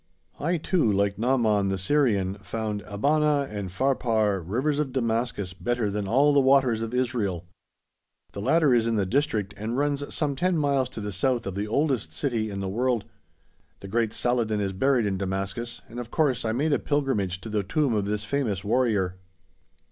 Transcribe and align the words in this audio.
I, 0.39 0.57
too, 0.57 0.91
like 0.91 1.19
Naaman 1.19 1.69
the 1.69 1.77
Syrian, 1.77 2.39
found 2.41 2.81
"Abana 2.87 3.47
and 3.51 3.71
Pharpar, 3.71 4.41
rivers 4.41 4.79
of 4.79 4.91
Damascus, 4.93 5.53
better 5.53 5.91
than 5.91 6.07
all 6.07 6.33
the 6.33 6.39
waters 6.39 6.81
of 6.81 6.91
Israel." 6.91 7.45
The 8.31 8.41
latter 8.41 8.73
is 8.73 8.87
in 8.87 8.95
the 8.95 9.05
district, 9.05 9.53
and 9.57 9.77
runs 9.77 10.11
some 10.11 10.35
ten 10.35 10.57
miles 10.57 10.89
to 10.89 11.01
the 11.01 11.11
south 11.11 11.45
of 11.45 11.53
the 11.53 11.67
oldest 11.67 12.13
city 12.13 12.49
in 12.49 12.61
the 12.61 12.67
world. 12.67 13.05
The 13.81 13.87
great 13.87 14.11
Saladin 14.11 14.59
is 14.59 14.73
buried 14.73 15.05
in 15.05 15.19
Damascus, 15.19 15.83
and 15.87 15.99
of 15.99 16.09
course 16.09 16.45
I 16.45 16.51
made 16.51 16.73
a 16.73 16.79
pilgrimage 16.79 17.39
to 17.41 17.49
the 17.49 17.61
tomb 17.61 17.93
of 17.93 18.05
this 18.05 18.23
famous 18.23 18.63
warrior. 18.63 19.17